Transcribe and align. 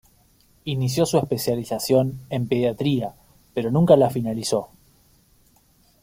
Inició 0.65 1.05
su 1.05 1.19
especialización 1.19 2.21
en 2.31 2.47
pediatría 2.47 3.13
pero 3.53 3.69
nunca 3.69 3.95
la 3.97 4.09
finalizó. 4.09 4.69